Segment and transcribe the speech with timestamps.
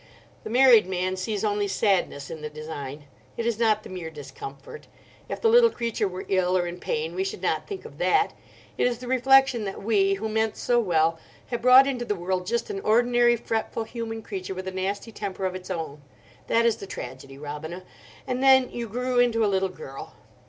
[0.43, 3.03] The married man sees only sadness in the design.
[3.37, 4.87] It is not the mere discomfort.
[5.29, 8.33] If the little creature were ill or in pain we should not think of that.
[8.79, 11.19] It is the reflection that we, who meant so well,
[11.51, 15.45] have brought into the world just an ordinary fretful human creature with a nasty temper
[15.45, 16.01] of its own:
[16.47, 17.83] that is the tragedy, Robina.
[18.25, 20.15] And then you grew into a little girl.